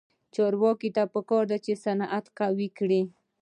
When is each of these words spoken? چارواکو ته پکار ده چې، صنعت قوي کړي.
چارواکو 0.35 0.89
ته 0.95 1.03
پکار 1.13 1.43
ده 1.51 1.57
چې، 1.65 1.73
صنعت 1.83 2.25
قوي 2.39 2.69
کړي. 2.77 3.01